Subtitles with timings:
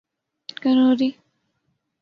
[0.63, 1.09] Khanauri